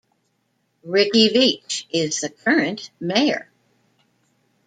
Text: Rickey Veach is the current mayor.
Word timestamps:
Rickey 0.83 1.29
Veach 1.29 1.85
is 1.91 2.21
the 2.21 2.29
current 2.29 2.89
mayor. 2.99 3.51